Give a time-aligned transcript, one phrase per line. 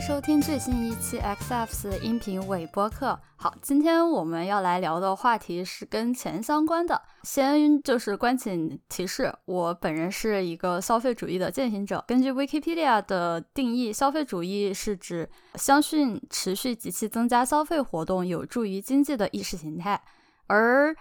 [0.00, 3.20] 收听最新一期 XF's 音频尾播客。
[3.36, 7.00] 好，今天我们要来聊的话题是跟钱相关的。
[7.22, 12.02] 先就是关请提示，我本人是一个消费主义的践行者。
[12.08, 20.00] 根据 Wikipedia 的定义，消费主义是指相信持续及其增加消费活动有助于经济的意识形态，
[20.46, 20.96] 而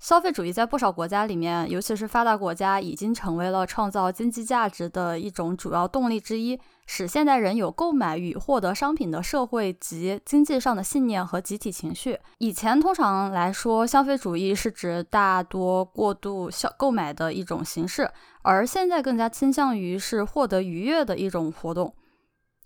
[0.00, 12.18] 消费主义在不少国家里面，尤其是发达国家，已经成为了创造经济价值的一种主要动力之一，使现代人有购买与获得商品的社会及经济上的信念和集体情绪。
[12.38, 21.94] 以前通常来说，消费主义是指大多过度消购买的一种形式，而现在更加倾向于是获得愉悦的一种活动。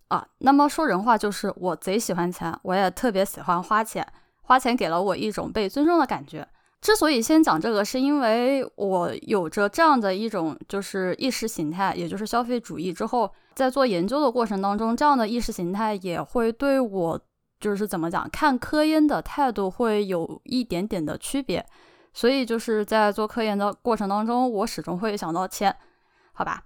[0.06, 4.06] 啊，那么说人话就是，我贼喜欢钱，我也特别喜欢花钱，
[4.42, 6.46] 花钱给了我一种被尊重的感觉。
[6.84, 12.92] 之所以先讲这个，是因为我有着这样的一种就是意识形态，也就是消费主义。
[12.92, 17.18] 之后在做研究的过程当中，这样的意识形态也会对我
[17.58, 21.64] 就是怎么讲看科研的态度会有一点点的区别。
[22.12, 25.74] 所以就是在做科研的过程当中，我始终会想到钱，
[26.34, 26.64] 好吧？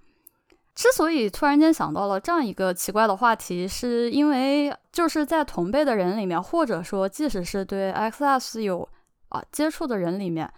[0.75, 8.89] 之所以突然间想到了这样一个奇怪的话题，是因为就是在同辈的人里面，或者说即使是对 XS 有。
[9.29, 10.51] 啊，接触的人里面，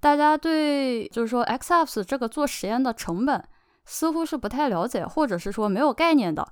[0.00, 3.42] 大家对就是说 XFs 这个做实验的成本
[3.84, 6.46] 似乎是不太了解，或者是说没有概念的。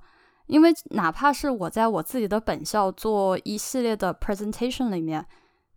[0.47, 5.25] 因为哪怕是我在我自己的本校做一系列的 presentation 里面，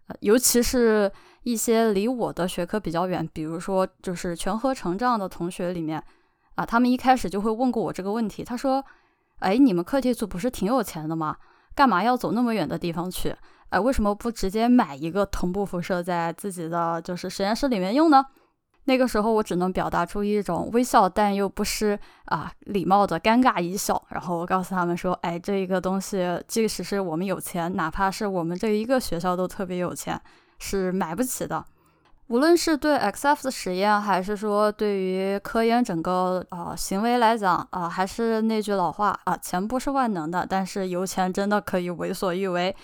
[0.08, 1.10] 呃，尤其是
[1.42, 6.04] 一些离我的学科比较远，比如说就是全合成这样的同学里面，
[6.54, 8.44] 啊，他们一开始就会问过我这个问题。
[8.44, 8.84] 他说
[9.40, 11.38] ：“哎，你们课题组不是挺有钱的吗？
[11.74, 13.34] 干嘛要走那么远的地方去？”
[13.70, 18.24] 哎，为什么不直接买一个同步辐射在自己的就是实验室里面用呢？
[18.84, 24.02] 那个时候我只能表达出一种微笑，但又不失啊礼貌的尴尬一笑。
[24.08, 30.18] 然后我告诉他们说：“哎，这一个东西，即使是我们有钱，哪怕是我们这一个学校都特别有钱，
[30.58, 31.62] 是买不起的。
[32.28, 42.74] 无论是对 XF 的实验，还是说对于科研整个啊行为来讲啊，还是那句老话啊，钱不是万能的，但是有钱真的可以为所欲为。”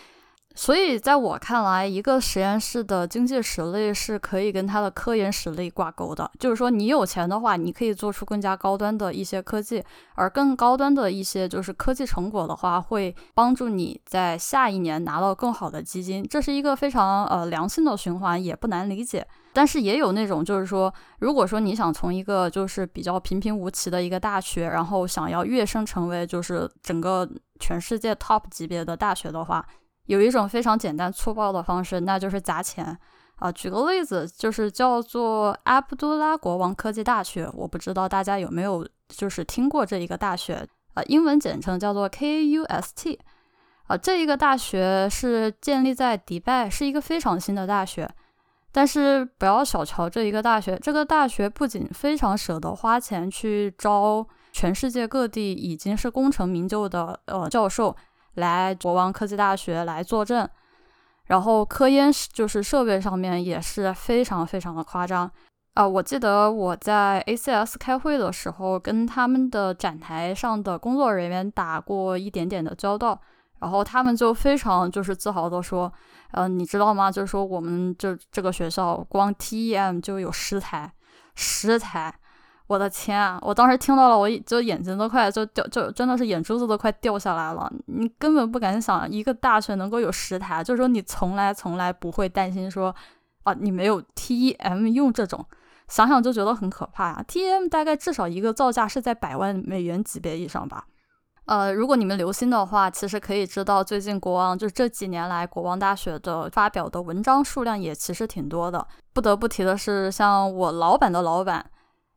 [0.57, 6.31] 所以，在我看来，一个实验室的经济实力是可以跟它的科研实力挂钩的。
[6.39, 9.83] 就是说，你有钱的话，你可以做出更加高端的一些科技，
[10.15, 16.25] 而更高端的一些就是科技成果的话，会帮助你在下一年拿到更好的基金。
[16.31, 19.27] 这是一个非常呃良性的循环，也不难理解。
[19.53, 27.29] 但是也有那种，就是说，如果说你想从一个就是比较平平无奇的一个大学，然后想要跃升成为就是整个
[27.59, 29.65] 全世界 top 级别的大学的话，
[30.07, 32.97] 有一种非常简单粗暴的方式，那就是砸钱
[33.37, 33.51] 啊！
[33.51, 41.03] 举个例子，就是叫做阿卜杜拉国王科技大学，我不知道大家有没有就是听过这一个大学啊？
[41.05, 43.19] 英文简称叫做 KUST
[43.87, 43.97] 啊。
[43.97, 48.09] 这一个大学是建立在迪拜，是一个非常新的大学。
[48.71, 57.97] 但是不要小瞧这一个大学，这个大学不仅非常舍得花钱去招全世界各地已经是功成名就的呃教授。
[58.35, 60.49] 来国王科技大学来坐镇，
[61.27, 65.31] 然后科研就是设备上面也是非常非常的夸张
[65.75, 65.87] 啊！
[65.87, 73.21] 我记得我在 ACS 开会的时候，跟他们的展台上的工作人员打过一点点的交道，
[73.61, 75.93] 然后他们就非常就是自豪的说，
[76.33, 77.11] 呃，你知道吗？
[77.11, 80.93] 就是说我们就这个学校光 TEM 就有十台，
[81.35, 82.15] 十台。
[82.67, 83.39] 我的天啊！
[83.43, 87.71] 我当时听到了，我就眼睛都快就掉，就真的是眼珠子都快掉下来了。
[87.87, 92.95] 你根本不敢想，一个大学能够有十台，就是说你从来从来不会担心说，
[93.43, 95.45] 啊，你没有 TEM 用这种，
[95.89, 97.25] 想想就觉得很可怕呀。
[97.29, 100.87] TEM 大概至少一个造价是在百万美元级别以上吧。
[101.45, 108.87] 呃，如果你们留心的话，其实可以知道，最近国王就是这几年来国王大学的发表的文章数量也其实挺多的。
[109.13, 111.67] 不得不提的是，像我老板的老板。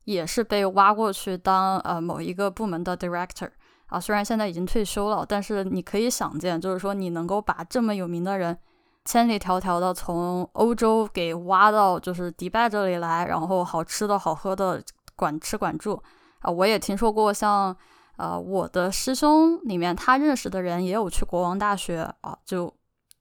[0.08, 3.50] 也是被挖过去当呃某一个部门的 director
[3.88, 8.58] 啊，虽然现在已经退休了，但是你可以想见，就是说你能够把这么有名的人
[9.04, 14.82] 千里迢迢的从欧洲给挖到就是迪拜这里来，然后好吃的好喝的
[15.18, 16.02] 管吃管住
[16.40, 17.76] 啊，我也听说过像
[18.16, 22.74] 呃我的师兄里面他认识的人也有去国王大学啊，就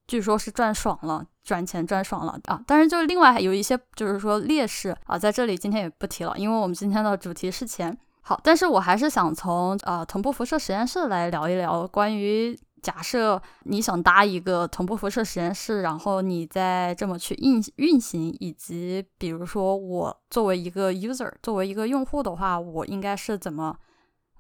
[0.07, 1.27] 据说是赚爽了。
[1.47, 2.61] 赚钱赚爽了啊！
[2.67, 7.97] 但是就是另外还有一些就是说劣势啊，在这里今天也不提了，因为我们今天的主题是钱。
[8.23, 23.77] 好，但是我还是想从呃同步辐射实验室来聊一聊关于假设你想搭一个同步辐射实验室，然后你再这么去运运行，以及比如说我作为一个 user，作为一个用户的话，我应该是怎么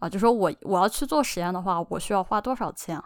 [0.01, 3.01] 啊，就说我我要去做实验的话，我需要花多少钱？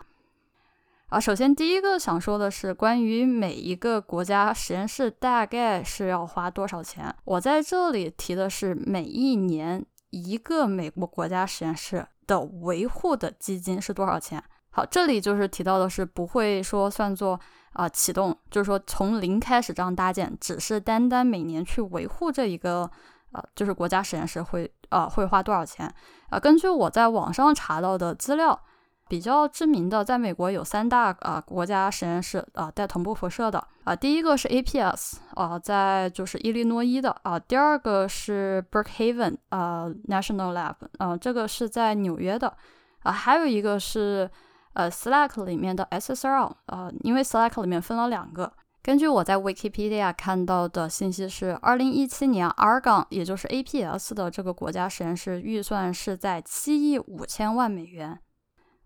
[1.10, 7.12] 啊，首先第一个想说的是关于每一个国家实验室大概是要花多少钱。
[7.24, 14.40] 我在这里提的是每一年一个美国国家实验室的维护的基金是多少钱。
[14.70, 17.38] 好，这里就是提到的是不会说算作
[17.72, 22.88] 啊启动，就是说从零开始这样搭建，只是单单每年去维护这一个
[23.32, 25.92] 呃，就是国家实验室会呃会花多少钱
[26.28, 26.38] 啊？
[26.38, 28.62] 根据我在网上查到的资料。
[29.10, 42.54] 比较知名的，在美国有三大啊国家实验室啊带同步辐射的啊，第一个是 APS 啊，在就是伊利诺伊的啊，第二个是 Brookhaven 啊 National Lab 啊，这个是在纽约的
[43.02, 44.30] 啊，还有一个是
[44.74, 48.52] 呃 SLAC 里面的 SSL 啊，因为 SLAC 里面分了两个。
[48.82, 58.18] 根据我在 Wikipedia 看到的信息是，二零一七年 Argon 也就是 APS 的这个国家实验室预算是在七亿五千万美元。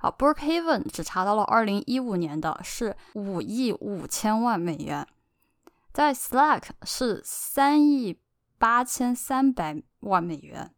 [0.04, 5.06] 啊，Brookhaven 只查到了二零一五年的是五亿五千万美元，
[5.94, 8.18] 在 Slack 是三亿
[8.58, 10.70] 八千三百万美元。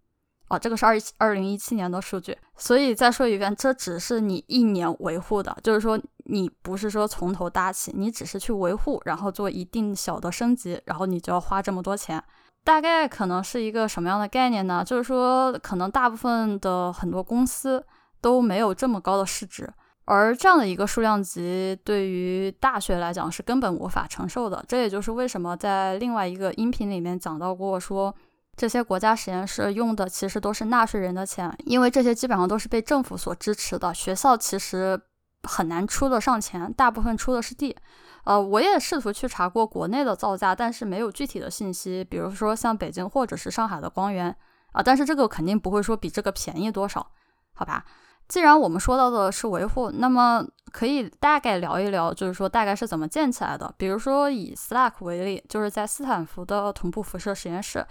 [0.49, 2.39] 哦，这个是二二零一七年的数据。
[2.57, 12.23] 所以再说一遍，这只是你一年维护的，就是说你不是说从头搭起，你只是去维护，然后做一定小的升级，然后你就要花这么多钱。
[12.63, 14.85] 大概可能是一个什么样的概念呢？
[14.87, 17.85] 就是说，可能大部分的很多公司。
[18.21, 19.73] 都没有这么高的市值，
[20.05, 24.65] 而这样的一个数量级对于大学来讲是根本无法承受的。
[24.69, 28.15] 这也就是为什么在另外一个音频里面讲到过，说
[28.57, 33.93] 这些国家实验室用的其实都是纳税人的钱，因为这些基本上都是被政府所支持的。
[33.93, 35.01] 学校其实
[35.43, 37.77] 很难出得上钱，大部分出的是地。
[38.25, 42.03] 呃，我也试图去查过国内的造价，但是没有具体的信息。
[42.03, 44.35] 比如说像北京或者是上海的光源
[44.73, 47.07] 啊，但是这个肯定不会说比这个便宜多少，
[47.55, 47.85] 好吧？
[48.29, 53.73] 既然我们说到的是维护，那么可以大概聊一聊，就是说大概是怎么建起来的。
[53.79, 57.87] 比如说以 SLAC 为例，就是在斯坦福的同步辐射实验室，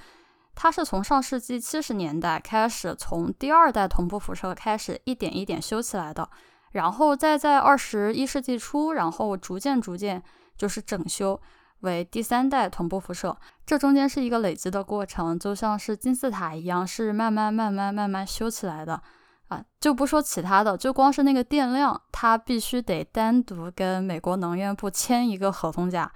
[0.53, 6.29] 它是从上世纪七十年代开始，从第二代同步辐射开始一点一点修起来的，
[6.73, 10.21] 然后再在二十一世纪初，然后逐渐逐渐
[10.57, 11.39] 就是整修
[11.79, 13.35] 为第三代同步辐射。
[13.65, 19.01] 这中间是一个累积的过程，就像是金字塔一样，是慢慢慢慢慢慢修起来的。
[19.47, 26.11] 啊，就不说其他的，就光是那个电量，它必须得单独跟美国能源部签一个合同价，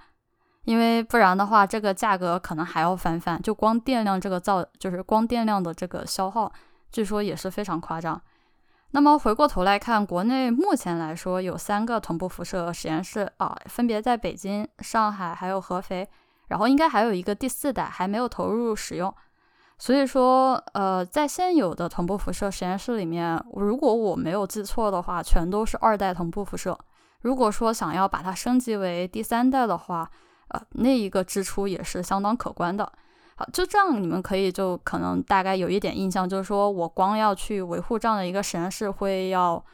[0.64, 3.40] 因为不然的话，这个价格可能还要翻番。
[3.40, 6.52] 就光电量这个造，就是光电量的这个消耗，
[6.90, 8.20] 据说也是非常夸张。
[8.90, 16.08] 那么回过头来看，国内目前来说有三个同步辐射实验室啊，分别在北京、上海还有合肥，
[16.48, 19.14] 然后应该还有一个第四代还没有投入使用。
[19.80, 26.78] 所以说，呃，在现有的同步辐射实验室里面，如果我没有记错的话，全都是二代同步辐射。
[27.22, 30.08] 如果说想要把它升级为第三代的话，
[30.48, 32.92] 呃，那一个支出也是相当可观的。
[33.36, 39.64] 好，就这样，你们可以就可能大概有一点印象，就是说我光要去维护这样的一个实验室会要。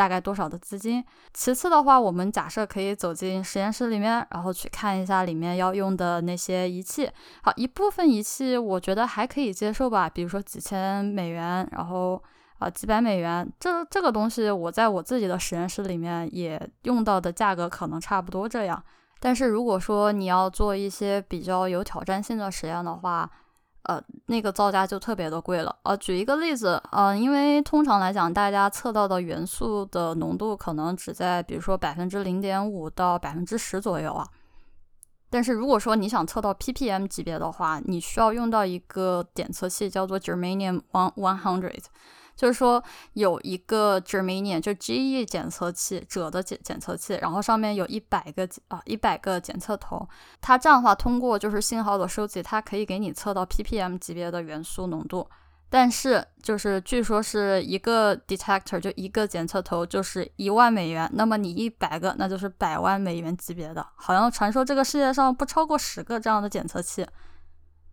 [0.00, 1.04] 大概多少的资金？
[1.34, 7.06] 其次的话，我们假设可以走进实验室里面，然后去看一下里面要用的那些仪器。
[7.42, 12.22] 好，一部分仪器我觉得还可以接受吧，比如说几千美元，然后
[12.60, 18.82] 啊几百美元，这这个东西我在我自己的实验室里面也用到的价格可能差不多这样。
[19.22, 23.30] 但是如果说你要做一些比较有挑战性的实验的话，
[23.90, 25.74] 呃，那个造价就特别的贵了。
[25.82, 34.24] 呃，举一个例子，呃，因为通常来讲，大家测到的元素的浓度可能只在，比如说百分之零点五到百分之十左右啊。
[35.28, 41.82] 但是如果说你想测到 ppm 级别的话，你需要用到一个检测器，叫做 Germanium One One Hundred。
[42.40, 42.82] 就是说
[43.12, 50.08] 有一个 Germanium 就 GE 检测器，锗的检检测器，然后上面有一百个啊一百个检测头，
[50.40, 55.28] 它这样的话通过就是信号的收集，它可以给你测到 ppm 级别的元素浓度。
[55.68, 63.86] 但是就是据说是一个 detector 就一个检测头就是一万美元，那么你一百个那就是百万美元级别的。
[63.96, 67.06] 好像传说这个世界上不超过十个这样的检测器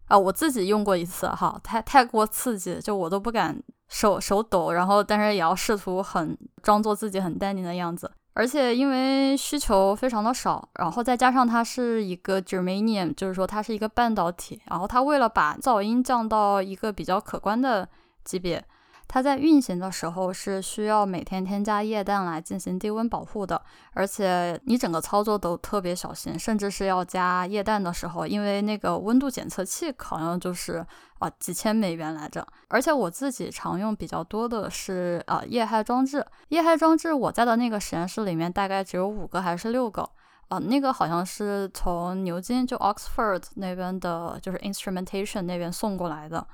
[0.08, 3.62] 啊，我自己用过一次哈，太太过刺激，就我都不敢。
[3.88, 17.88] 手手抖，然后但是也要试图很装作自己很淡定的样子，而且因为需求非常的少，然后再加上它是一个 germanium，就是说它是一个半导体，然后它为了把噪音降到一个比较可观的
[18.24, 18.64] 级别，
[19.08, 23.62] 它在运行的时候是需要每天添加液氮来进行低温保护的，
[23.94, 30.86] 而且你整个操作都特别小心，甚至是要加液氮的时候，因为那个温度检测器好像就是
[31.20, 32.46] 啊几千美元来着。
[32.68, 40.10] 而且我自己常用比较多的是啊液氦装置，液氦装置我在的那个实验室里面大概只有五个还是六个
[40.50, 46.46] 啊，那个好像是从牛津就 Oxford 那边的，就是 instrumentation 那边送过来的。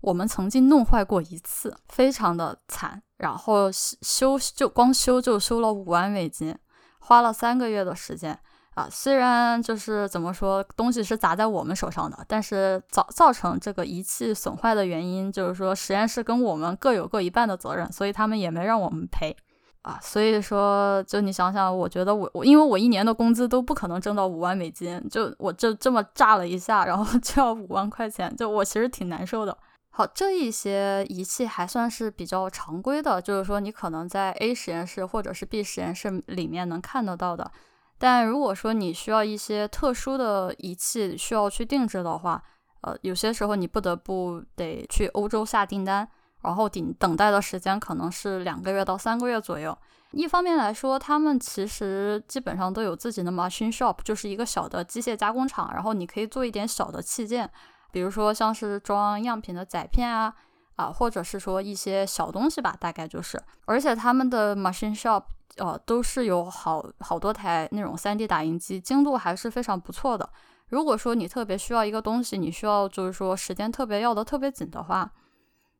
[0.00, 6.56] 我们曾经弄坏过一次，非常的惨，然后修就光修就修了五万美金，
[7.00, 8.38] 花了三个月的时间
[8.74, 8.88] 啊。
[8.90, 19.36] 虽然就是怎么说，东西是砸在我们手上的，但是造造成这个仪器损坏的原因，就是说实验室跟我们各有各一半的责任，所以他们也没让我们赔
[19.82, 19.98] 啊。
[20.00, 29.58] 所以说，就你想想，我觉得我我因为我一年的工资都不可能挣到五万美金，就我就这么炸了一下，然后就要五万块钱，就我其实挺难受的。
[29.98, 37.50] 好，这一些仪器还算是比较常规的，就是说你可能在 A 实验室或者是 B 实验室里面能看得到的。
[37.98, 42.40] 但如果说你需要一些特殊的仪器需要去定制的话，
[42.82, 46.08] 呃，有些时候你不得不得去欧洲下订单，
[46.42, 49.76] 然后等等待的时间可能是两个月到三个月左右。
[50.12, 57.50] 一方面来说，他们其实基本上都有自己的 machine shop，就是一个小的机械加工厂，然后你可以做一点小的器件。
[57.90, 60.34] 比如说像是装样品的载片啊，
[60.76, 63.40] 啊，或者是说一些小东西吧，大概就是。
[63.64, 65.24] 而且他们的 machine shop，
[65.56, 70.28] 呃，都是有好好多台那种 3D 打印机，精度还是非常不错的。
[70.68, 75.10] 如果说你特别需要一个东西，你需要就是说时间特别要的特别紧的话，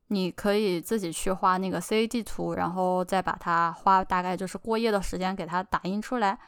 [0.08, 6.38] 你可以自己去画那个 CAD 图，然后再把它花大概就是过夜的时间给它打印出来。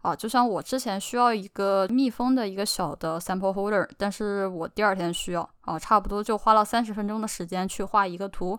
[0.00, 8.58] 啊，就像我之前需要一个密封的一个小的 sample holder，但是我第二天需要啊，差不多就花了三十分钟的时间去画一个图，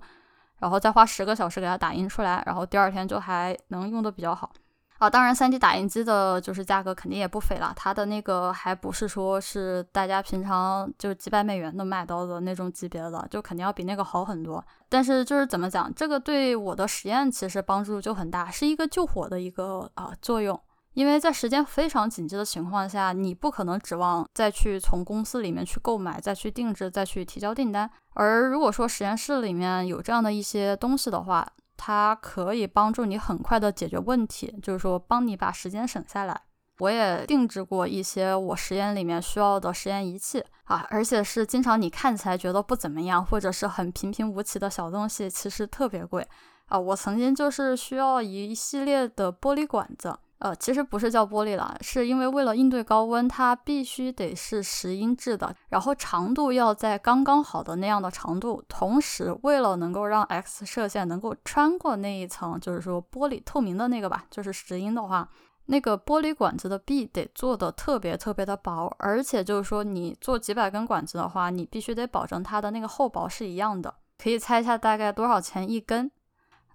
[0.60, 4.52] 然后再花十个小时给它打印出来，然后第二天就还能用的比较好
[4.98, 5.10] 啊。
[5.10, 14.62] 当然，3D 打印机的就是价格肯定也不菲了，它的那个还不是说是大家平常就几百美元能买到的那种级别的，就肯定要比那个好很多。
[14.90, 20.60] 但是就是怎么讲，这个对我的实验其实帮助就很大，是一个救火的一个啊作用。
[21.00, 27.90] 因为在时间非常紧急的情况下，你不可能指望再去从公司里面去购买、再去定制、再去提交订单。
[28.16, 36.38] 而如果说实验室里面有这样的一些东西的话，它可以帮助你很快的解决问题，就是说帮你把时间省下来。
[36.80, 46.28] 我也定制过一些我实验里面需要的实验仪器啊，而且是经常你看起来觉得不怎么样，或者是很平平无奇的小东西，其实特别贵
[46.66, 46.78] 啊。
[46.78, 50.14] 我曾经就是需要一系列的玻璃管子。
[50.40, 65.28] 呃，其实不是叫玻璃了，是因为为了应对高温，它必须得是石英制的，然后长度要在刚刚好的那样的长度，同时为了能够让 X 射线能够穿过那一层，就是说玻璃透明的那个吧，就是石英的话，
[65.66, 73.94] 那个玻璃管子的壁得做的特别特别的薄，而且就是说你做几百根管子的话，你必须得保证它的那个厚薄是一样的。
[74.18, 76.10] 可以猜一下大概多少钱一根？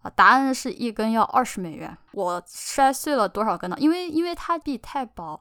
[0.04, 1.96] 啊，答案是一根要二十美元。
[2.12, 3.76] 我摔碎了多少根呢？
[3.80, 5.40] 因为因为它壁太薄，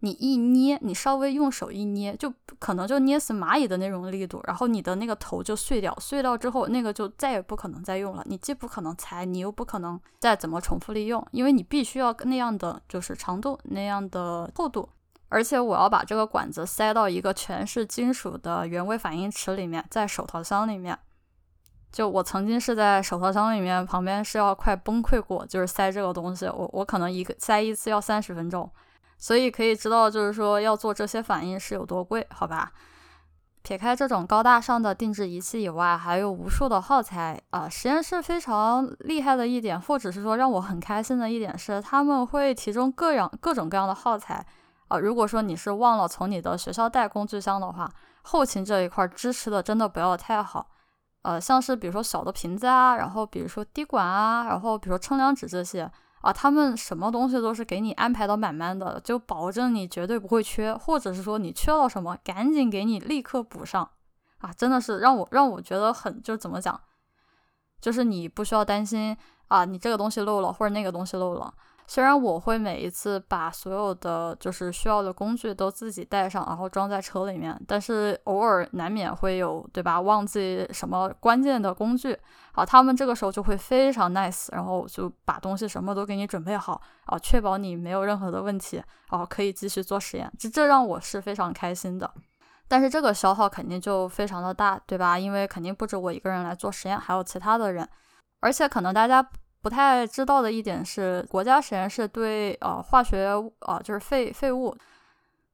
[0.00, 5.96] 你一捏，你稍微用手一捏，就可能就捏死蚂蚁的那种力度，然后你的那个头就碎掉。
[5.98, 8.22] 碎掉之后，那个就再也不可能再用了。
[8.26, 14.90] 你既不可能裁，你又不可能再怎么重复利用，因为你必须要那样的就是长度那样的厚度，
[15.30, 20.98] 而且我要把这个管子塞到一个全是金属的原位反应池里面，在手套箱里面。
[21.92, 28.68] 就我曾经是在手套箱里面，旁边是要快崩溃过，就是塞这个东西，我我可能一个塞一次要三十分钟，
[29.18, 32.72] 所以可以知道，就是说要做这些反应是有多贵，好吧？
[33.62, 37.68] 撇开这种高大上的定制仪器以外，还有无数的耗材啊。
[37.68, 44.44] 实验室非常厉害的一点，或者是说让我很开心的一点是，他们会提供各样各种各样的耗材
[44.88, 44.98] 啊。
[44.98, 47.88] 如果说你是忘了从你的学校带工具箱的话，
[48.22, 50.66] 后勤这一块支持的真的不要太好。
[51.22, 63.88] 呃，像是比如说小的瓶子啊，然后比如说滴管啊，然后比如说称量纸这些啊，他们什么东西都是给你安排到满满的，就保证你绝对不会缺，或者是说你缺了什么，赶紧给你立刻补上
[64.38, 66.80] 啊，真的是让我让我觉得很就是怎么讲，
[67.80, 69.16] 就是你不需要担心
[69.48, 71.52] 啊，你这个东西漏了或者那个东西漏了。
[71.92, 80.00] 虽然我会每一次把所有的就是需要的工具都自己带上，然后装在车里面，但是偶尔难免会有，对吧？
[80.00, 82.18] 忘记什么关键的工具，
[82.54, 90.32] 好，他们这个时候就会非常 nice，然后就把东西什么都给你准备好，啊，确保你没有任何的问题，啊，可以继续做实验。
[90.38, 92.10] 这这让我是非常开心的。
[92.68, 95.18] 但是这个消耗肯定就非常的大，对吧？
[95.18, 97.86] 因为肯定不止我一个人来做实验，还有其他的人，
[98.40, 99.22] 而且可能大家
[99.62, 103.28] 不太知道的一点是，国家实验室对呃化学
[103.60, 104.76] 啊就是废废物。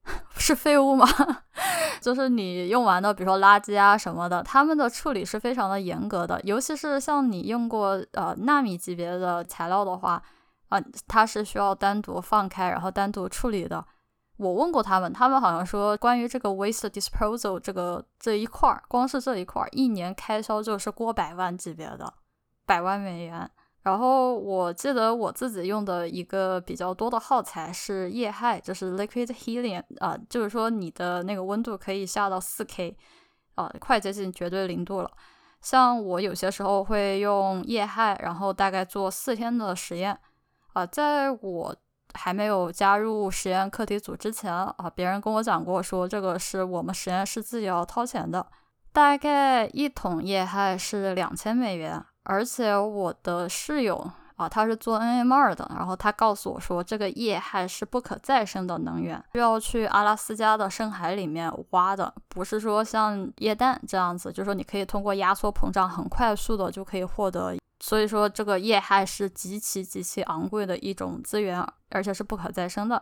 [0.38, 1.06] 是废物吗？
[2.00, 6.40] 就是你用完的，比如说垃圾啊什么的，他们的处理是非常的严格的。
[6.44, 10.22] 尤其是像你用过呃纳米级别的材料的话，
[10.70, 13.84] 啊，它是需要单独放开，然后单独处理的。
[14.38, 22.14] 我问过他们，他们好像说关于这个 waste disposal 这个这一块儿，光是这一块儿，一年开销就是过百万级别的，
[22.64, 23.50] 百万美元。
[23.88, 32.94] 然后我记得我自己用的一个比较多的耗材是液氦，就是 liquid helium 啊，就是说你的那个温度可以下到四 K，
[33.54, 35.10] 啊，快接近绝对零度了。
[35.62, 40.18] 像我有些时候会用液氦，然后大概做四天的实验，
[40.74, 41.74] 啊，在我
[42.12, 48.46] 还没有加入实验课题组之前啊，别人跟我讲过说这个是我们实验室自己要掏钱的，
[48.92, 52.04] 大概一桶液氦是两千美元。
[52.28, 67.56] 而且我的室友啊，他是做 NMR 的，然后他告诉我说，这个液氦是不可再生的能源，需要去阿拉斯加的深海里面挖的，不是说像液氮这样子，就是说你可以通过压缩膨胀很快速的就可以获得。
[67.80, 72.96] 所以说，这个液氦是极其极其昂贵的一种资源，而且是不可再生的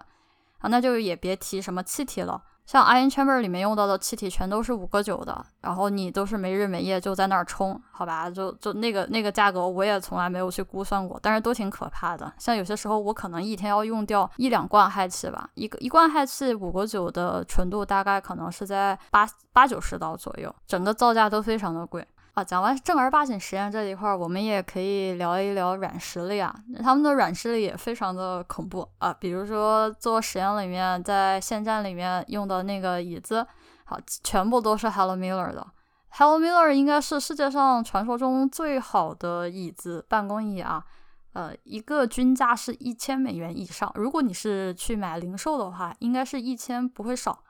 [0.58, 2.40] 啊，那就也别提什么气体了。
[2.66, 8.28] 像 ion chamber 里面用到的气体全都是五个九的，然后你都是没日没夜就在那儿冲，好吧？
[8.28, 12.32] 就就那个那个价格我也从来没有去估算过，但是都挺可怕的。
[12.38, 22.06] 像有些时候我可能一天要用掉一两罐氦气吧，一个一罐氦气五个九的纯度大概可能是在八八九十刀左右，整个造价都非常的贵。
[22.36, 26.54] 啊，讲完正儿八经实验这一块儿，我们也可以聊一聊软实力啊。
[26.82, 33.46] 他们的软实力也非常的恐怖啊，比如说做实验里面，在线站里面用的那个椅子，
[33.86, 35.66] 好，全部都是 Hello Miller 的。
[36.10, 40.84] Hello Miller 应该是世界上传说中最好的椅子，办公椅啊。
[41.32, 47.42] 呃，一个均价是一千美元以上，如果你是去买零售的话，应该是一千不会少。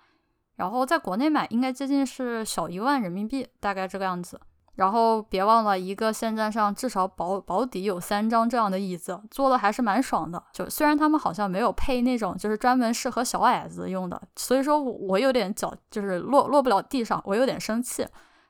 [0.54, 4.40] 然后在国内买，应该接近是小一万人民币，大概这个样子。
[4.76, 10.42] 然后别忘了，一个线站上至少保保底有三张这样的椅子，坐的还是蛮爽的。
[10.52, 18.06] 就虽然他们好像没有配那种就是专门适合小矮子用的，所以说我有点脚就是落落不了地上，我有点生气。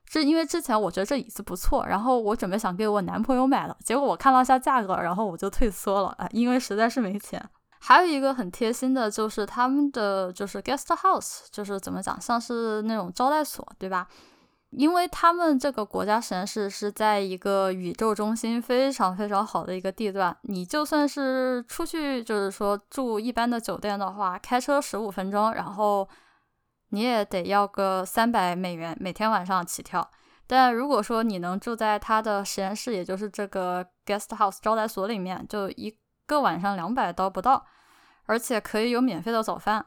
[0.09, 7.45] 是因为之前我觉得这椅子不错，然后我准备想给我男朋友买了，结果我看了一下价格，然后我就退缩了啊，因为实在是没钱。
[7.81, 14.07] 还有一个很贴心的就是他们的就是 guest house，就是怎么讲，像是那种招待所，对吧？
[14.77, 26.07] 因为他们这个国家实验室是在一个宇宙中心非常非常好的一个地段，你就算是出去，就是说住一般的酒店的话，开车十五分钟，然后
[26.91, 30.07] 你也得要个三百美元每天晚上起跳。
[30.47, 35.91] 但如果说你能住在他的实验室，也就是这个 guest house 招待所里面，就一
[36.27, 37.65] 个晚上两百刀不到，
[38.27, 39.87] 而且可以有免费的早饭。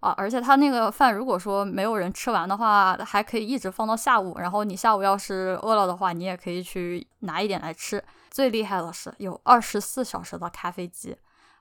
[0.00, 4.38] 啊，而且他那个饭，如果说没有人吃完的话，还可以一直放到下午。
[4.38, 8.02] 然后你下午要是饿了的话，你也可以去拿一点来吃。
[8.30, 11.14] 最厉害的是有二十四小时的咖啡机，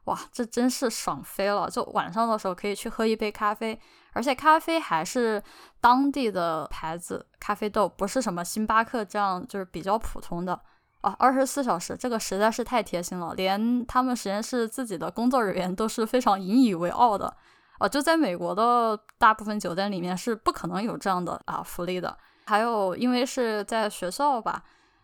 [0.05, 1.69] 哇，这真是爽飞了！
[1.69, 3.77] 就晚上的时候可以去喝一杯咖啡，
[4.13, 5.43] 而且咖啡还是
[5.81, 10.57] 当地的牌子咖啡豆，不是什么星巴克这样就是比较普通的
[11.01, 11.13] 啊。
[11.19, 17.35] 二十四小时，这个实在是太贴心了，连他们实验室自己的工作人员都是非常引以为傲的。
[17.79, 22.17] 哦，就在美国的大部分酒店里面是不可能有这样的啊福利的。
[22.45, 24.63] 还有，因为是在学校吧，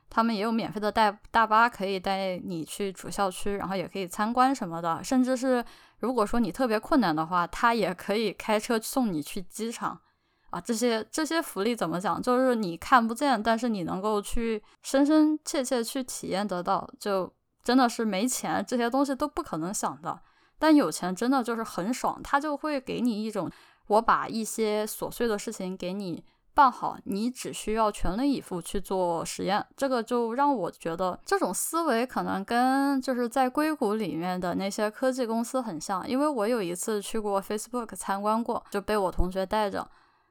[0.09, 5.03] 他们也有免费的带大巴可以带你去主校区，然后也可以参观什么的。
[5.03, 5.63] 甚至是
[5.99, 9.99] 如果说你特别困难的话，他也可以开车送你去机场。
[10.49, 12.21] 啊，这些这些福利怎么讲？
[12.21, 17.31] 就是你看不见，但是你能够去深深切切去体验得到，就
[17.63, 20.19] 真的是没钱这些东西都不可能想的。
[20.57, 23.49] 但有钱真的就是很爽，他就会给你一种，
[23.87, 29.65] 我把一些琐碎的事情给你办好，你只需要全力以赴去做实验。
[29.75, 39.85] 这个就让我觉得这种思维可能跟就是在硅谷里面的那些科技公司很像，因为我有一次去过 Facebook 参观过，就被我同学带着，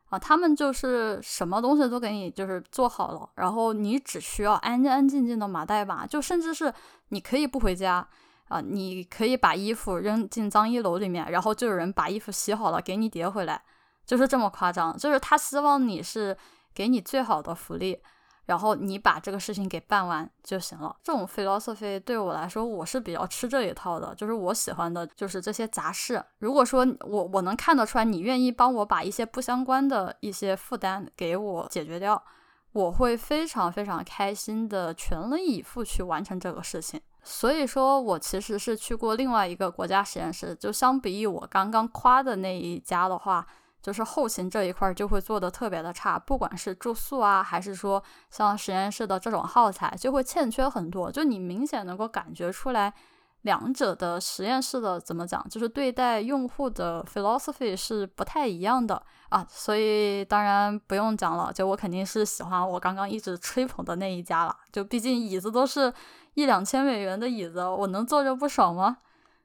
[0.09, 6.73] 啊，他们就是什么东西都给你就是做好了，然后你只需要安安静静的码代码，就甚至是
[7.11, 8.09] 你可以不回家。
[8.55, 13.61] 啊，你可以把衣服扔进脏衣篓里面，然后就有人把衣服洗好了给你叠回来，
[14.07, 14.97] 就是这么夸张。
[14.97, 16.37] 就是他希望你是
[16.73, 18.01] 给你最好的福利，
[18.47, 20.95] 然后你把这个事情给办完就行了。
[21.03, 26.25] 这种 philosophy 对我来说，我是比较吃这一套的，就是我喜欢的就是这些杂事。
[26.39, 32.23] 如果说我我能看得出来，你愿意帮我把一些不相关的一些负担给我解决掉，
[32.71, 37.01] 我会非常非常开心的全力以赴去完成这个事情。
[37.25, 43.47] 所以说我其实是去过另外一个国家实验室，就相比于我刚刚夸的那一家的话。
[43.85, 51.13] 就是后勤这一块就会做的特别的差，不管是住宿啊，还是说像实验室的这种耗材，就会欠缺很多。
[51.13, 52.95] 就你明显能够感觉出来，
[53.43, 59.47] 两者的实验室的怎么讲，就是对待用户的 philosophy 是不太一样的啊。
[59.51, 64.57] 所以当然不用讲了，就我肯定是喜欢我刚刚一直吹捧的那一家了。
[64.73, 65.93] 就毕竟椅子都是
[66.35, 68.99] 一两千美元的椅子，我能坐着不爽吗？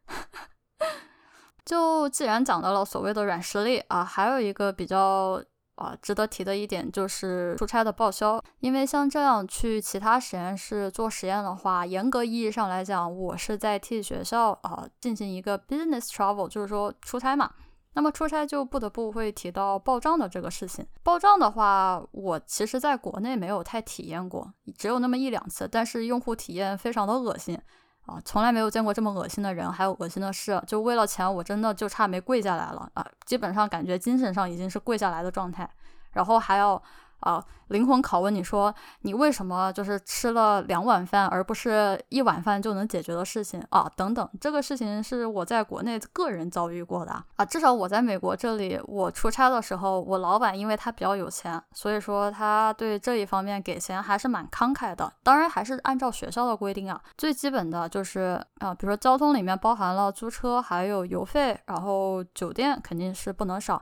[1.65, 5.39] 就既然讲到了所谓的软实力啊，还有一个比较
[5.75, 8.43] 啊值得提的一点就是出差的报销。
[8.59, 17.51] 因为像这样去其他实验室做实验的话，严格意义上来讲，我是在替学校啊进行一个 business travel，就是说出差嘛。
[17.93, 20.85] 那么出差就不得不会提到报账的这个事情。
[21.03, 27.59] 报账的话，我其实在国内没有太体验过，只有那么一两次，但是用户体验非常的恶心。
[28.05, 30.61] 啊，从来没有见过这么恶心的人，还有恶心的事。
[30.65, 33.05] 就为了钱，我真的就差没跪下来了啊！
[33.25, 35.69] 基本上感觉精神上已经是跪下来的状态，
[36.11, 36.81] 然后还要。
[37.21, 43.89] 啊，灵魂拷问你说你为什么就是吃了两碗饭，而不是一碗饭就能解决的事情啊？
[43.95, 47.45] 等等，这个事情是我在国内个人遭遇过的啊。
[47.45, 55.11] 至少我在美国这里，我出差的时候，我老板因为他比较有钱，所以说他对这一方面给钱还是蛮慷慨的。
[55.23, 63.81] 当然还是按照学校的规定啊，最基本的就是啊，比如说交通里面包含了租车，还有油费，然后酒店肯定是不能少。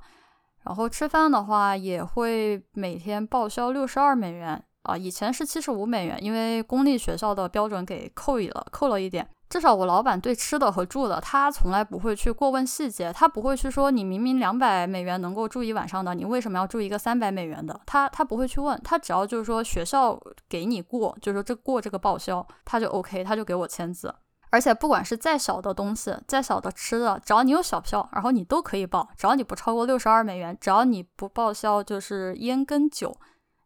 [0.67, 9.25] 然后吃饭的话也会每天报销六十二美元啊，以前是七十五美元，因为公立学校的标准给扣一了，扣了一点。
[9.49, 17.79] 至少我老板对吃的和住的，他从来不会去过问细节，他不会去说你明明两百美元能够住一晚上的，你为什么要住一个三百美元的？
[17.85, 24.13] 他他不会去问，他只要就是说学校给你过，就是说这过这个报销，他就 OK，他就给我签字。
[24.49, 33.17] 而且不管是再小的东西，再小的吃的，只要你有小票，然后你都可以报，只要你不超过六十二美元，只要你不报销就是烟跟酒，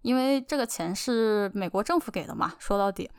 [0.02, 2.54] 因为这个钱是美国政府给的嘛。
[2.58, 3.10] 说到底，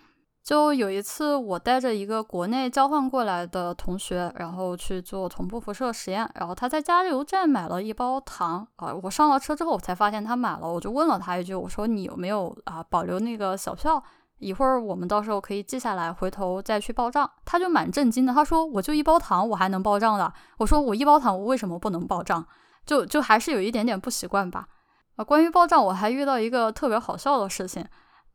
[0.42, 14.02] 就有一次我带着一个国内交换过来的同学，然后去做同步辐射实验，然后他在加油站买了一包糖啊，我上了车之后我才发现他买了，我就问了他一句，我说你有没有啊保留那个小票？
[14.42, 17.30] 一会儿我们到时候可以记下来，回头再去报账。
[17.44, 22.44] 他就蛮震惊的，他说：“我就一包糖，我还能报账的？”我说：“我一包糖，我为什么不能报账？”
[22.84, 24.66] 就就还是有一点点不习惯吧。
[25.14, 27.86] 啊，关于报账，我还遇到一个特别好笑的事情。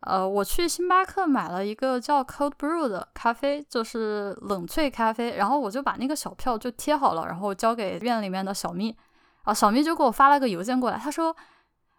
[0.01, 5.35] 呃，我去星巴克买了一个叫 Cold Brew 的咖啡，就是冷萃咖啡。
[5.35, 8.95] 然后我就把那个小票就贴好了，然后交给院里面的小蜜。
[9.43, 11.35] 啊，小蜜就给我发了个邮件过来，他说：“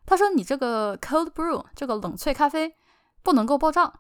[0.07, 2.75] 他说你这个 Cold Brew 这个冷萃咖啡。”
[3.23, 3.93] 不能够报账，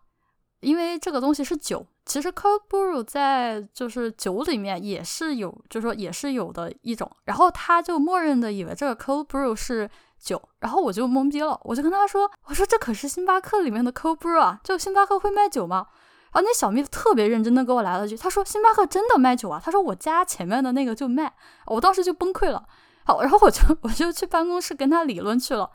[0.60, 1.86] 因为这个东西是酒。
[2.06, 7.10] 其实 cold brew 在就是酒里面也是有，就是说也是有的一种。
[7.24, 15.86] 然后他就默认的以为这个 cold brew 是酒，然后我就懵逼了，我就跟他说：“我说这可是星巴克里面的 cold brew 啊，就星巴克会卖酒吗？”
[16.32, 21.34] 然后那小蜜特别认真的给我来了句，他说：“星巴克真的卖酒啊？”他说：“我家前面的那个就卖。”
[21.66, 22.66] 我当时就崩溃了。
[23.04, 25.70] 好，然后我就 我就去办公室跟他理论去了。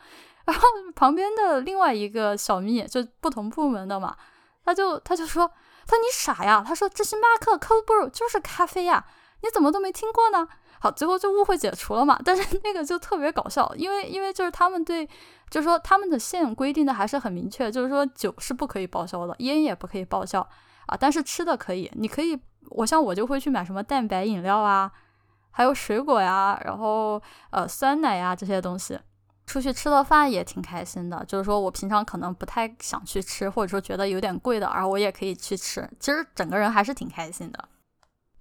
[0.45, 0.62] 然后
[0.95, 4.15] 旁边的另外一个小蜜，就不同部门的嘛，
[4.65, 5.47] 他就他就说，
[5.86, 9.06] 他说你傻呀，他说这星巴克 cold brew 就是咖啡呀，
[9.41, 10.47] 你怎么都没听过呢？
[10.79, 12.19] 好，最后就误会解除了嘛。
[12.25, 15.08] 但是那个就特别搞笑，因为因为就是他们对，
[15.49, 20.41] 就是说他们的线规定的还是很明确，就是说酒是不可以报销的，烟也不可以报销
[20.88, 22.38] 啊，但是吃的可以，你可以，
[22.69, 24.91] 我像我就会去买什么蛋白饮料啊，
[25.51, 28.99] 还有水果呀，然后呃酸奶呀这些东西。
[29.45, 35.89] 出去吃了饭也挺开心的，就是说我平常可能不太想去吃，或者说觉得有点贵的，然后我也可以去吃。
[35.99, 37.69] 其实整个人还是挺开心的。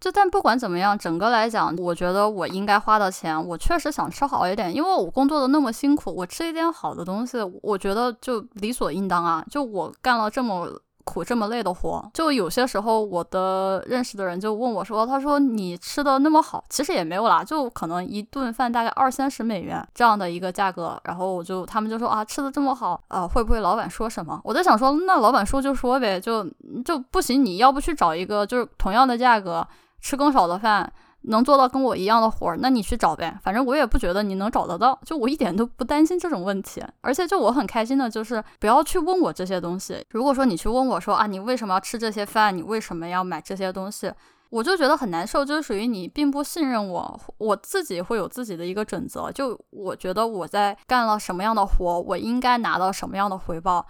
[0.00, 9.44] 就但不管怎么样，整个来讲，我觉得我应该花的钱，我确实想吃好一点，因为我工作的那么辛苦，我吃一点好的东西，我觉得就理所应当啊。
[9.50, 10.80] 就我干了这么。
[11.04, 26.44] 苦这么累的活，就有些时候我的认识的人就问我说：“他说你吃的那么好，其实也没有啦，就可能一顿饭大概二三十美元这样的一个价格。”然后我就他们就说：“啊，吃的这么好，啊，会不会老板说什么？”我在想说，那老板说就说呗，就
[26.84, 29.66] 就不行，你要不去找一个就是同样的价格
[30.00, 30.92] 吃更少的饭，
[31.24, 36.82] 能做到跟我一样的活儿，那你去找呗，反正我也不觉得你能找得到，就我一点都不担心这种问题。
[37.00, 40.04] 而且就我很开心的就是不要去问我这些东西。
[40.10, 42.56] 如果说你去问我说啊，你为什么要吃这些饭？
[42.56, 44.12] 你为什么要买这些东西？
[44.50, 53.86] 我就觉得很难受，就是属于你并不信任我，我自己会有自己的一个准则，就我觉得我在干了什么样的活，我应该拿到什么样的回报，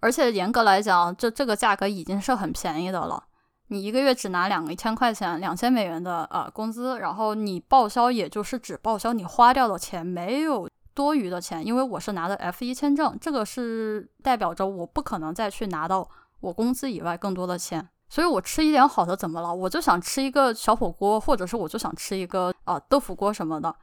[0.00, 3.24] 而且严格来讲，这这个价格已经是很便宜的了。
[3.68, 16.08] 你一个月只拿两个一千块钱，两千美元的呃工资，然后你报销也就是只报销你花掉的钱，没有多余的钱，因为我是拿的 F 一签证，这个是代表着我不可能再去拿到
[16.40, 17.88] 我工资以外更多的钱。
[18.08, 19.52] 所以我吃一点好的怎么了？
[19.52, 23.74] 我就想吃一个小火锅，或者是我就想吃一个啊豆腐锅什么的。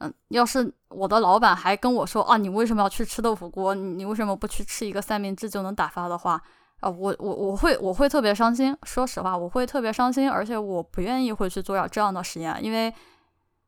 [0.00, 3.74] 嗯，要是我的老板还跟我说啊，你为什么要去吃豆腐锅？
[3.74, 6.42] 你为什么不去吃一个三明治就能打发的话
[6.80, 8.76] 啊，我我我会我会特别伤心。
[8.82, 12.92] 说实话，我会特别伤心，而且我不愿意会去做这样的实验，因为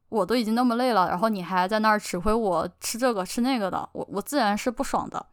[0.09, 5.27] 我都已经那么累了，然后你还在那儿指挥我吃这个吃那个的，我我自然是不爽的。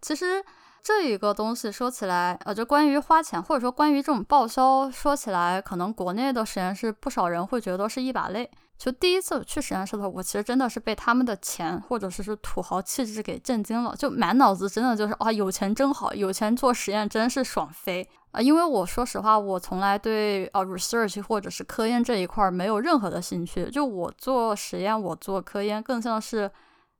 [0.00, 0.44] 其实。
[0.86, 8.48] 这一个东西说起来，呃，就关于花钱，或者说关于这种报销，说起来，可能国内的实验室不少人会觉得是一把泪。
[8.78, 18.40] 就第一次去实验室的时候，我其实真的是被他们的钱或者是是土豪气质给震惊了，就满脑子真的就是啊，有钱真好，有钱做实验真是爽飞啊！
[18.40, 26.50] 因为我说实话，我从来对啊 research 或者是科研这一块没有任何的兴趣，就我做实验，我做科研更像是。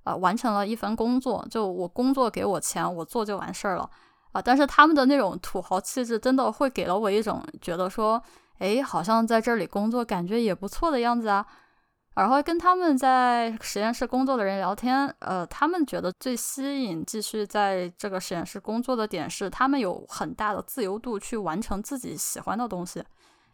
[0.06, 3.90] 啊，完成了一份工作，就我工作给我钱，我做就完事儿了
[4.30, 4.40] 啊。
[4.40, 8.22] 但是他们的那种土豪气质，真的会给了我一种觉得说，
[8.60, 11.44] 哎，好像在这里工作感觉也不错的样子啊。
[12.16, 23.04] 然后跟他们在实验室工作的人聊天，呃，他们觉得最吸引继续在这个实验室工作的点是，他们有很大的自由度去完成自己喜欢的东西。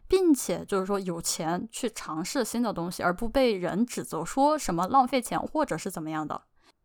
[0.05, 6.39] 并且就是说有钱去尝试新的东西，而不被人指责说什么浪费钱或者是怎么样的。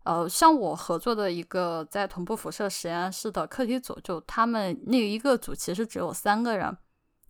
[0.05, 6.75] 呃，像我合作的一个在同步辐射实验室的课题组，就他们那一个组其实只有三个人，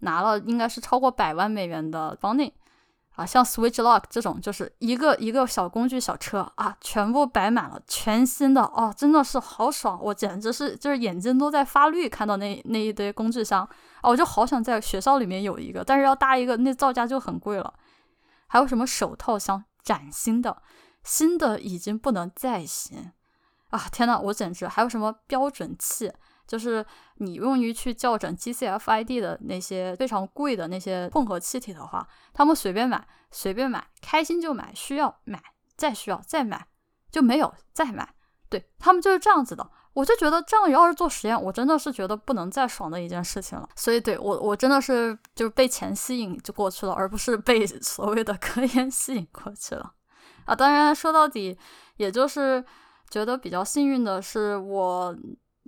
[0.01, 2.53] 拿了应该是超过百万美元的 funding。
[3.19, 13.69] 啊，像 Switch Lock 这种，就是一个一个小工具小车啊，全部摆满了，全新的哦，真的是好爽，我简直是就是眼睛都在发绿，看到那那一堆工具箱
[14.03, 17.75] 啊，我就好想在学校里面有一个，但是要搭一个，那造价就很贵了。
[18.47, 20.63] 还有什么手套箱，崭新的，
[21.03, 23.11] 新的已经不能再新
[23.71, 23.89] 啊！
[23.91, 26.13] 天呐，我简直还有什么标准器。
[26.49, 26.85] 就是
[27.17, 35.41] 你用于去校准 GCFID 的那些非常贵的那些混合气体的话，他们随便买，随便买，开心就买，需要买，
[35.77, 36.67] 再需要再买，
[37.13, 38.15] 就没有再买。
[38.49, 39.71] 对他们就是这样子的。
[39.93, 43.69] 我就觉得这样要是做实验，我真的是觉得不能再爽的一件事情了。
[43.77, 49.93] 所以对我我真的是就是被钱吸引就过去了，而不是被 所谓的科研吸引过去了。
[50.47, 51.59] 啊，当然说到底，
[51.97, 52.65] 也就是
[53.11, 55.15] 觉得比较幸运的是我。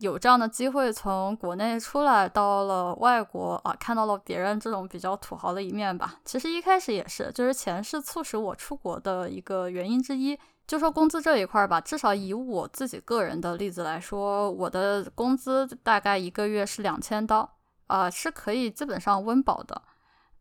[0.00, 6.16] 有这样的机会从国内出来到了外国啊，看到了别人这种比较土豪的一面吧。
[6.24, 10.38] 其实一开始也是，就是钱是促使我出国的一个原因之一。
[10.66, 17.56] 就说工资这一块吧，至少以我自己个人的例子来说，我的工资大概一个月是两千刀
[17.88, 19.82] 啊，是可以基本上温饱的。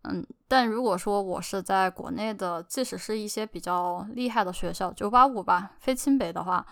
[0.04, 6.66] 嗯，但如果说我是在国内的，即使是一些比较厉害的学校，九八五吧，非清北的话，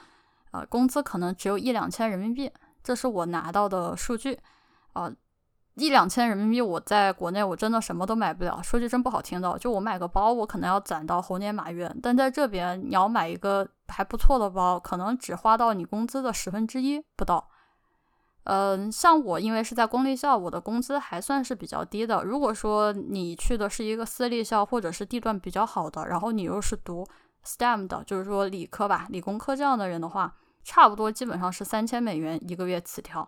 [0.52, 2.50] 呃，工资可能只有一两千人民币。
[2.88, 4.39] 这是我拿到的数据，
[4.93, 5.12] 啊，
[5.76, 8.62] 一两千人民币，我在国内我真的什么都买不了。
[8.63, 11.93] 说句真不好听的，就我买个包，我可能要攒到猴年马月。
[12.02, 17.50] 但在这边，你要买一个还不错的包，可能只花到你工资的十分之一不到。
[18.45, 22.23] 嗯，像我因为是在公立校，我的工资还算是比较低的。
[22.23, 27.06] 如果说你去的是一个私立校，或者是地段比较好的，然后你又是读
[27.43, 30.34] STEM 的，就是说理科吧，理工科这样的人的话。
[30.67, 33.25] 差不多基本上是三千美元一个月起跳，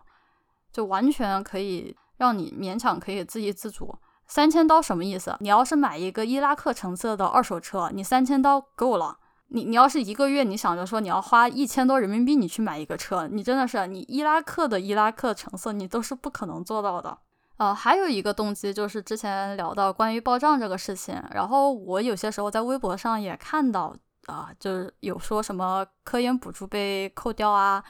[0.70, 3.96] 就完全可以让你勉强可以自给自足。
[4.26, 5.34] 三千刀什么意思？
[5.40, 9.16] 你要是买一个伊拉克成色的二手车，你三千刀够了。
[9.48, 17.16] 你你要是一个月你想着说你要花一千多人民币你去买一个车，你真的是你伊拉克的伊拉克成色你都是不可能做到的。
[17.56, 23.96] 呃，还有一个动机就是之前聊到关于报账这个事情，然后我有些时候在微博上也看到。
[24.30, 27.82] 啊，就是有说什么科研补助被扣掉啊，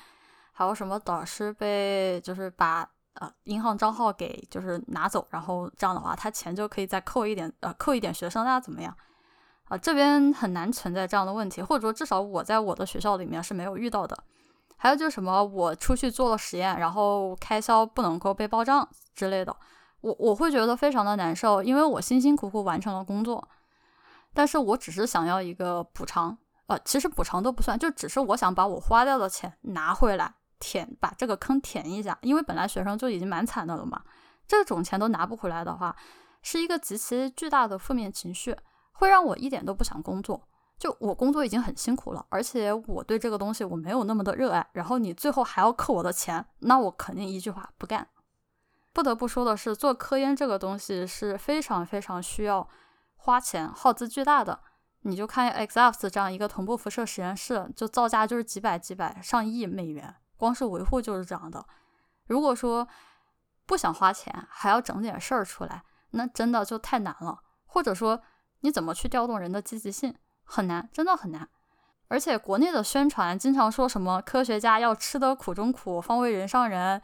[0.53, 8.97] 还有什么导师被就是把呃银行账号给就是拿走，然后这样的话他钱就可以再扣一点呃扣一点学生啊怎么样？
[9.65, 14.17] 啊这边很难存在这样的问题，或者说至少我在我的学校里面是没有遇到的。
[14.77, 19.55] 还有就是什么我出去做了实验，然后开销不能够被报账之类的，
[20.01, 23.47] 我我会觉得非常的难受，因为我辛辛苦苦完成了工作。
[24.33, 34.03] 但是我只是想要一个补偿，呃，其实补偿都不算，就只是我想把我花掉的钱拿回来填，把这个坑填一下，因为本来学生就已经蛮惨的了嘛，
[34.47, 35.97] 这种钱都拿不回来的话，
[36.43, 38.57] 是一个极其巨大的负面情绪，
[38.93, 40.47] 会让我一点都不想工作。
[40.79, 48.09] 就我工作已经很辛苦了，而且我对这个东西我没有那么的热爱，然后你最后还要扣我的钱，那我肯定一句话不干。
[48.93, 52.67] 不得不说的是，做科研这个东西是非常非常需要
[53.23, 54.61] 花钱、耗资巨大的。
[55.03, 61.65] 你就看 XFS 这样一个同步辐射实验室，就造价就是几百几百上亿美元，光是维护就是这样的。
[62.27, 62.89] 如果说
[63.67, 67.41] 不想花钱，还要整点事儿出来，那真的就太难了。
[67.67, 68.21] 或者说，
[68.61, 70.15] 你怎么去调动人的积极性？
[70.45, 71.49] 很难，真的很难。
[72.09, 77.01] 而且国内的宣传经常说什么科学家要吃得苦中苦，方为人上人，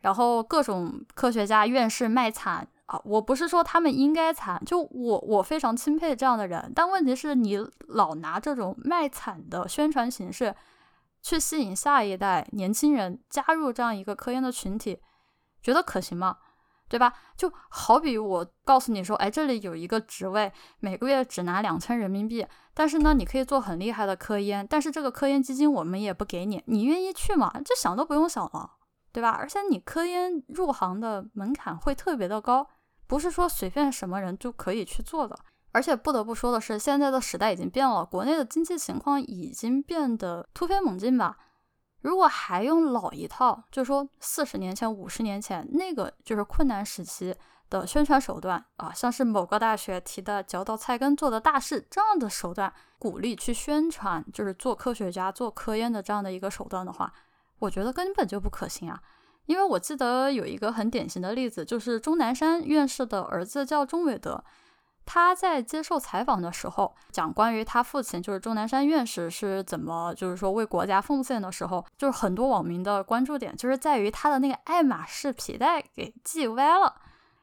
[0.00, 3.00] 然后各种科学家院士卖惨啊！
[3.04, 6.72] 我不是说他们应该惨，就我我非常钦佩这样的人。
[6.74, 7.56] 但问题是你
[7.88, 10.54] 老拿这种卖惨的宣传形式
[11.22, 15.00] 去吸引下一代年轻人加入这样一个科研的群体，
[15.62, 16.38] 觉得可行吗？
[16.88, 17.14] 对吧？
[17.36, 27.52] 就好比我告诉你说，哎，这里有一个职位，每个月只拿两千人民币，但是呢，你可以做很厉害的科研，但是这个科研基金我们也不给你，你愿意去吗？
[27.64, 28.72] 这想都不用想了，
[29.12, 29.30] 对吧？
[29.30, 32.66] 而且你科研入行的门槛会特别的高，
[33.10, 35.36] 不是说随便什么人就可以去做的。
[35.72, 41.36] 而且不得不说的是，现在的时代已经变了，国内的经济情况已经变得突飞猛进吧。
[42.02, 47.34] 如果还用老一套，就说四十年前、五十年前那个就是困难时期
[47.68, 57.12] 的宣传手段啊，像是某个大学提的“嚼到菜根做的大事”这样的手段，鼓励去宣传，就是做科学家、做科研的这样的一个手段的话，
[57.58, 59.02] 我觉得根本就不可行啊。
[59.46, 64.42] 因为我记得有一个很典型的例子，就是钟南山院士的儿子叫钟伟德。
[65.06, 76.94] 他在接受采访的时候讲关于他父亲就是钟南山院士是怎么就是说为国家奉献的时候，就是很多网民的关注点就是在于他的那个爱马仕皮带给系歪了，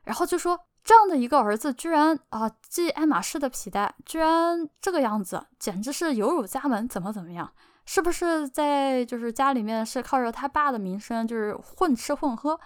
[0.06, 7.52] 然后就说这样的一个儿子居然啊系爱马仕的皮带，居然这个样子，简直是有辱家门，怎么怎么样？
[7.88, 12.60] 是不是在就是家里面是靠着他爸的名声就是混吃混喝？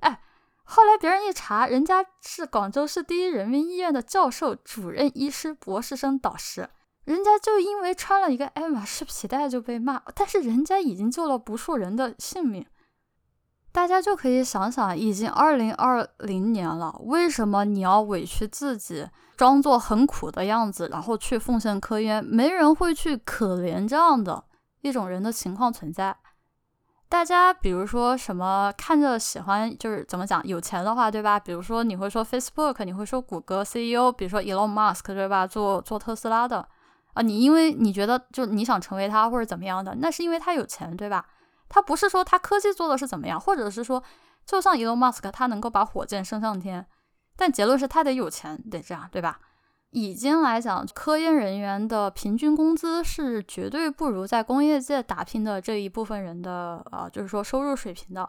[0.00, 0.20] 哎。
[0.68, 6.68] 后来别人一查，人家是广州市第一人民医院的教授、主任医师、博士生导师，
[7.04, 12.66] 人家就因为穿了一个爱马仕皮带就被骂，但是人家已经救了不数人的性命。
[13.70, 22.24] 大家就可以想想，已经二零二零年了，为什么你要委屈自己，装作很苦的样子，然后去奉献科研？
[22.24, 24.42] 没人会去可怜这样的
[24.80, 26.16] 一种人的情况存在。
[27.08, 31.38] 大家比如说什么看着喜欢，就是怎么讲有钱的话，对吧？
[31.38, 35.46] 比如说你会说 Facebook，你会说谷歌 CEO，比如说 Elon Musk，对吧？
[35.46, 36.68] 做做特斯拉的
[37.14, 41.24] 啊，你因为你觉得就你想成为他或者怎么样的，那是因为他有钱，对吧？
[41.68, 44.02] 他不是说他科技做的是怎么样，或者是说
[44.44, 46.84] 就像 Elon Musk，他能够把火箭升上天，
[47.36, 49.38] 但结论是他得有钱，得这样，对吧？
[49.96, 58.28] 已经来讲，科研人员的平均工资是绝对不如在工业界打拼的这一部分人的，呃，就是说收入水平的。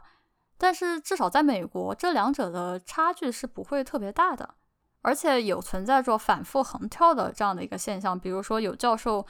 [0.58, 4.50] 但是至少在美国，这两者的差距是不会特别大的，
[5.02, 8.18] 而且有存在着反复横跳的这样的一个现象。
[8.18, 9.26] 比如说有教授，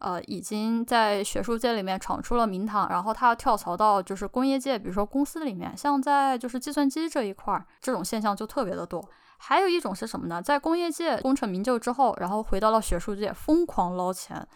[0.00, 9.02] 呃，已经在学术界里面闯出了名堂，然后他要跳槽到就是工业界，比如说公司里面，像在就是计算机这一块，这种现象就特别的多。
[9.40, 10.42] 还有一种是什么呢？
[10.42, 14.46] 在工业界功成名就之后，然后回到了学术界，疯狂捞钱，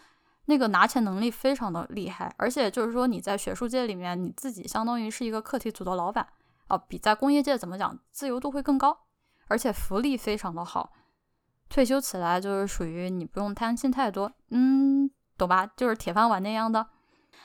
[0.45, 2.33] 那个拿钱能力非常的厉害。
[2.37, 6.27] 而且就是说，你在学术界里面，你自己相当于是一个课题组的老板
[6.67, 8.97] 啊，比在工业界怎么讲，自由度会更高，
[9.47, 10.91] 而且福利非常的好。
[11.69, 15.65] 退休起来就是属于你不用担心太多，嗯，懂吧？
[15.75, 16.85] 就是铁饭碗那样的。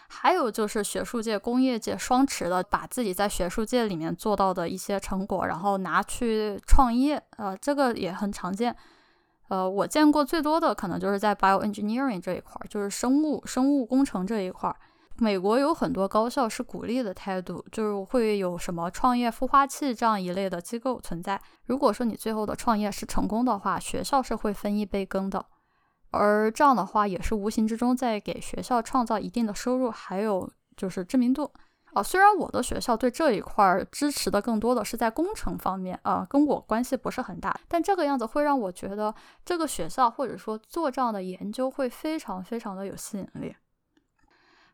[0.08, 8.74] 还有就是学术界、工业界双持的，把自己在学术界里面做到的一些成果，然后拿去创业，呃，这个也很常见。
[9.48, 14.74] 呃，我见过最多的可能就是在 bioengineering 这一块，就是生物生物工程这一块。
[15.20, 21.40] 美国有很多高校是鼓励的态度，就是会有什么创业孵化器这样一类的机构存在。
[21.64, 25.44] 如果说你最后的创业是成功的话，学校是会分一杯羹的。
[26.10, 31.52] 而这样的话，也是无形之中在给学校创造一定的收入，还有就是知名度
[31.92, 32.02] 啊。
[32.02, 39.14] 虽然我的学校对这一块支持的更多的是在工程方面啊，跟我关系不是很大，但这个样子会让我觉得
[39.44, 43.54] 这个学校或者说做这样的研究会非常非常的有吸引力。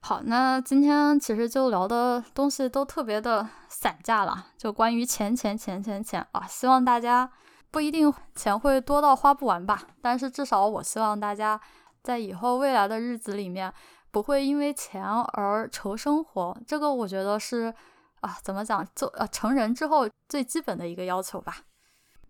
[0.00, 7.30] 好，那今天其实就聊的东西都特别的散架了，就关于钱钱钱钱钱啊，希望大家。
[7.74, 11.60] 不一定钱会多到花不完吧，但是至少我希望大家
[12.04, 13.74] 在以后未来的日子里面
[14.12, 16.56] 不会因为钱而愁生活。
[16.68, 17.74] 这个我觉得是
[18.20, 21.62] 啊，怎么讲，做呃成人之后最基本的一个要求吧。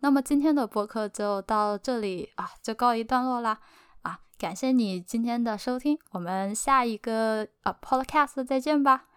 [0.01, 3.59] 那么今天的播客就到这里啊，就告一段落啦
[4.01, 4.21] 啊！
[4.39, 9.09] 感谢你今天的收听，我们下一个啊 Podcast 再见吧。